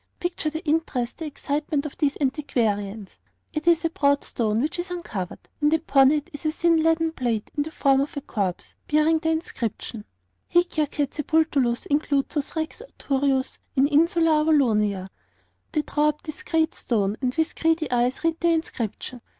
[0.19, 3.19] Picture the interest, the excitement of these antiquarians.
[3.53, 7.11] It is a broad stone which is uncovered, and upon it is a thin leaden
[7.11, 10.05] plate in the form of a corpse, bearing the inscription:
[10.49, 15.11] 'HIC JACET SEPULTUS INCLYTUS REX ARTURIUS IN INSULA AVALONIA.'
[15.71, 19.21] They draw up this great stone, and with greedy eyes read the inscription.